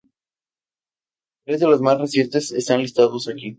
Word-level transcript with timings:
Tres 1.45 1.59
de 1.59 1.67
los 1.67 1.79
más 1.79 1.99
recientes 1.99 2.51
están 2.53 2.79
listados 2.81 3.27
aquí. 3.27 3.49